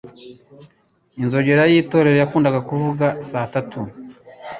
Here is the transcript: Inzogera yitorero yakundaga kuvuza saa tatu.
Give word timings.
Inzogera 1.21 1.63
yitorero 1.71 2.17
yakundaga 2.21 2.59
kuvuza 2.67 3.07
saa 3.29 3.51
tatu. 3.53 3.79